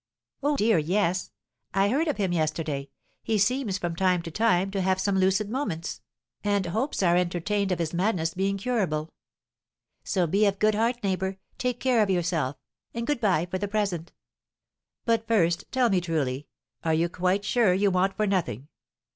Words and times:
"Oh, 0.41 0.57
dear, 0.57 0.79
yes; 0.79 1.29
I 1.75 1.89
heard 1.89 2.07
of 2.07 2.17
him 2.17 2.33
yesterday, 2.33 2.89
he 3.21 3.37
seems 3.37 3.77
from 3.77 3.95
time 3.95 4.23
to 4.23 4.31
time 4.31 4.71
to 4.71 4.81
have 4.81 4.99
some 4.99 5.19
lucid 5.19 5.47
moments, 5.47 6.01
and 6.43 6.65
hopes 6.65 7.03
are 7.03 7.15
entertained 7.15 7.71
of 7.71 7.77
his 7.77 7.93
madness 7.93 8.33
being 8.33 8.57
curable. 8.57 9.11
So 10.03 10.25
be 10.25 10.47
of 10.47 10.57
good 10.57 10.73
heart, 10.73 11.03
neighbour, 11.03 11.37
take 11.59 11.79
care 11.79 12.01
of 12.01 12.09
yourself, 12.09 12.55
and 12.95 13.05
good 13.05 13.21
bye 13.21 13.45
for 13.45 13.59
the 13.59 13.67
present." 13.67 14.11
"But 15.05 15.27
first 15.27 15.71
tell 15.71 15.91
me 15.91 16.01
truly, 16.01 16.47
are 16.83 16.95
you 16.95 17.07
quite 17.07 17.45
sure 17.45 17.71
you 17.75 17.91
want 17.91 18.17
for 18.17 18.25
nothing? 18.25 18.69